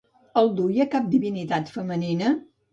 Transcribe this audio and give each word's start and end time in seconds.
El 0.41 0.49
duia 0.59 0.87
cap 0.95 1.05
divinitat 1.13 1.71
femenina? 1.79 2.35